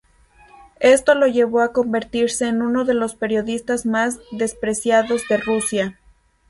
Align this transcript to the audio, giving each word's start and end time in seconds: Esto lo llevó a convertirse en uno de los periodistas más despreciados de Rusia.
Esto 0.79 1.13
lo 1.13 1.27
llevó 1.27 1.61
a 1.61 1.73
convertirse 1.73 2.47
en 2.47 2.63
uno 2.63 2.85
de 2.85 2.95
los 2.95 3.13
periodistas 3.13 3.85
más 3.85 4.17
despreciados 4.31 5.21
de 5.29 5.37
Rusia. 5.37 5.99